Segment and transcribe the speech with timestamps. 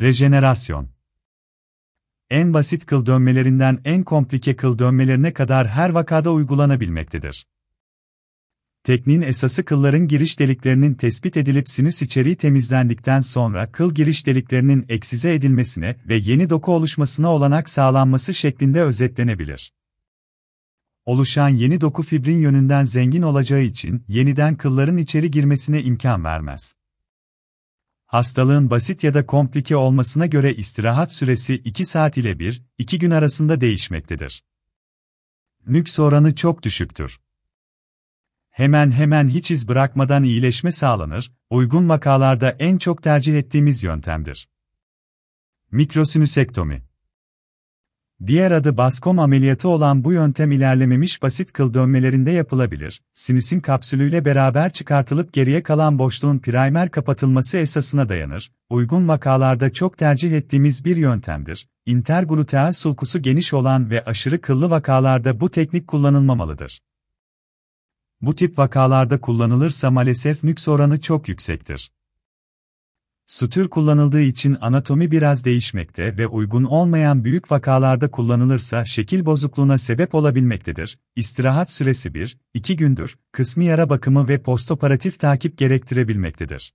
[0.00, 0.88] Rejenerasyon
[2.30, 7.46] En basit kıl dönmelerinden en komplike kıl dönmelerine kadar her vakada uygulanabilmektedir.
[8.82, 15.34] Tekniğin esası kılların giriş deliklerinin tespit edilip sinüs içeriği temizlendikten sonra kıl giriş deliklerinin eksize
[15.34, 19.72] edilmesine ve yeni doku oluşmasına olanak sağlanması şeklinde özetlenebilir.
[21.04, 26.77] Oluşan yeni doku fibrin yönünden zengin olacağı için yeniden kılların içeri girmesine imkan vermez.
[28.08, 33.10] Hastalığın basit ya da komplike olmasına göre istirahat süresi 2 saat ile 1, 2 gün
[33.10, 34.44] arasında değişmektedir.
[35.66, 37.20] Nüks oranı çok düşüktür.
[38.50, 44.48] Hemen hemen hiç iz bırakmadan iyileşme sağlanır, uygun vakalarda en çok tercih ettiğimiz yöntemdir.
[45.70, 46.87] Mikrosinüsektomi
[48.26, 53.02] Diğer adı baskom ameliyatı olan bu yöntem ilerlememiş basit kıl dönmelerinde yapılabilir.
[53.14, 58.52] Sinüsin kapsülüyle beraber çıkartılıp geriye kalan boşluğun primer kapatılması esasına dayanır.
[58.70, 61.68] Uygun vakalarda çok tercih ettiğimiz bir yöntemdir.
[61.86, 66.80] Intergluteal sulkusu geniş olan ve aşırı kıllı vakalarda bu teknik kullanılmamalıdır.
[68.20, 71.90] Bu tip vakalarda kullanılırsa maalesef nüks oranı çok yüksektir.
[73.28, 80.14] Sutur kullanıldığı için anatomi biraz değişmekte ve uygun olmayan büyük vakalarda kullanılırsa şekil bozukluğuna sebep
[80.14, 80.98] olabilmektedir.
[81.16, 86.74] İstirahat süresi 1-2 gündür, kısmi yara bakımı ve postoperatif takip gerektirebilmektedir.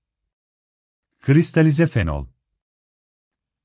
[1.22, 2.26] Kristalize fenol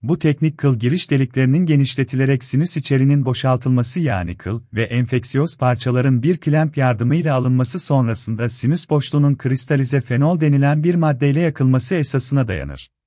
[0.03, 6.37] bu teknik kıl giriş deliklerinin genişletilerek sinüs içerinin boşaltılması yani kıl ve enfeksiyöz parçaların bir
[6.37, 12.98] klemp yardımıyla alınması sonrasında sinüs boşluğunun kristalize fenol denilen bir maddeyle yakılması esasına dayanır.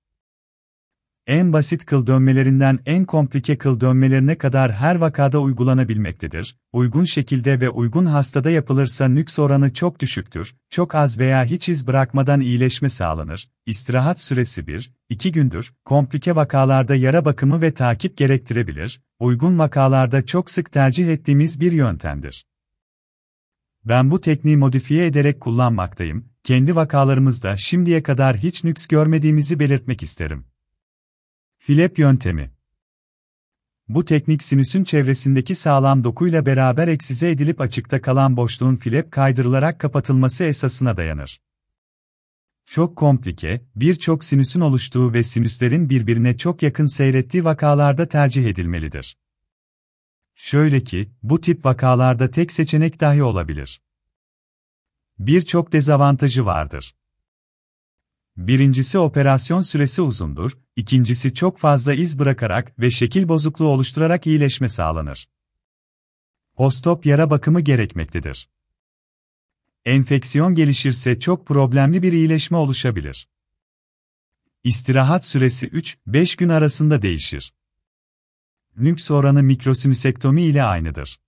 [1.32, 6.58] En basit kıl dönmelerinden en komplike kıl dönmelerine kadar her vakada uygulanabilmektedir.
[6.74, 11.88] Uygun şekilde ve uygun hastada yapılırsa nüks oranı çok düşüktür, çok az veya hiç iz
[11.88, 13.50] bırakmadan iyileşme sağlanır.
[13.66, 20.72] İstirahat süresi 1-2 gündür, komplike vakalarda yara bakımı ve takip gerektirebilir, uygun vakalarda çok sık
[20.72, 22.46] tercih ettiğimiz bir yöntemdir.
[23.86, 30.51] Ben bu tekniği modifiye ederek kullanmaktayım, kendi vakalarımızda şimdiye kadar hiç nüks görmediğimizi belirtmek isterim.
[31.64, 32.52] Filep yöntemi
[33.88, 40.44] Bu teknik sinüsün çevresindeki sağlam dokuyla beraber eksize edilip açıkta kalan boşluğun filep kaydırılarak kapatılması
[40.44, 41.42] esasına dayanır.
[42.66, 49.18] Çok komplike, birçok sinüsün oluştuğu ve sinüslerin birbirine çok yakın seyrettiği vakalarda tercih edilmelidir.
[50.36, 53.82] Şöyle ki, bu tip vakalarda tek seçenek dahi olabilir.
[55.20, 56.96] Birçok dezavantajı vardır.
[58.38, 65.30] Birincisi operasyon süresi uzundur, ikincisi çok fazla iz bırakarak ve şekil bozukluğu oluşturarak iyileşme sağlanır.
[66.56, 68.50] Postop yara bakımı gerekmektedir.
[69.86, 73.28] Enfeksiyon gelişirse çok problemli bir iyileşme oluşabilir.
[74.64, 77.54] İstirahat süresi 3-5 gün arasında değişir.
[78.78, 81.20] Nüks oranı mikrosinüsektomi ile aynıdır.